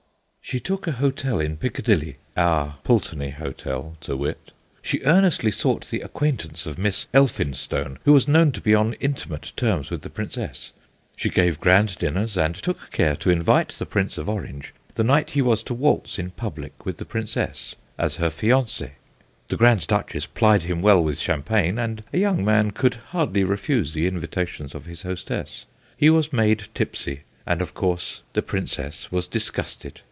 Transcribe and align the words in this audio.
'She 0.43 0.59
took 0.59 0.85
a 0.85 0.91
hotel 0.91 1.39
in 1.39 1.55
Piccadilly,' 1.55 2.17
our 2.35 2.75
Pulteney 2.83 3.29
Hotel, 3.29 3.95
to 4.01 4.17
wit,' 4.17 4.51
she 4.81 4.99
earnestly 5.05 5.49
sought 5.49 5.89
the 5.89 6.01
acquaintance 6.01 6.65
of 6.65 6.77
Miss 6.77 7.07
Elphinstone, 7.13 7.99
who 8.03 8.11
was 8.11 8.27
known 8.27 8.51
to 8.51 8.59
be 8.59 8.75
on 8.75 8.95
intimate 8.95 9.53
terms 9.55 9.89
with 9.89 10.01
the 10.01 10.09
Princess. 10.09 10.73
She 11.15 11.29
gave 11.29 11.61
grand 11.61 11.97
dinners, 11.99 12.35
and 12.35 12.53
took 12.53 12.91
care 12.91 13.15
to 13.17 13.29
invite: 13.29 13.69
the 13.69 13.85
Prince 13.85 14.17
of 14.17 14.27
Orange 14.27 14.73
the 14.95 15.05
night 15.05 15.29
he 15.29 15.41
was 15.41 15.63
to 15.63 15.73
waltz 15.73 16.19
in 16.19 16.31
public 16.31 16.85
with 16.85 16.97
the 16.97 17.05
Princess, 17.05 17.75
as 17.97 18.17
her 18.17 18.29
fiance*. 18.31 18.89
The 19.47 19.55
Grand 19.55 19.87
Duchess 19.87 20.25
plied 20.25 20.63
him 20.63 20.81
well 20.81 21.01
with 21.01 21.17
champagne, 21.17 21.79
and 21.79 22.03
a 22.11 22.17
young 22.17 22.43
man 22.43 22.71
could 22.71 22.95
hardly 23.13 23.45
refuse 23.45 23.93
the 23.93 24.05
invitations 24.05 24.75
of 24.75 24.83
his 24.85 25.03
hostess; 25.03 25.63
he 25.95 26.09
was 26.09 26.33
made 26.33 26.67
tipsy, 26.73 27.21
and 27.45 27.61
of 27.61 27.73
course 27.73 28.23
the 28.33 28.41
Princess 28.41 29.09
was 29.13 29.27
disgusted. 29.27 29.99